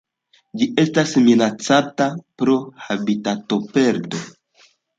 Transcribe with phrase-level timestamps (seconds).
[0.61, 2.09] Ĝi estas minacata
[2.41, 2.57] pro
[2.89, 4.27] habitatoperdo.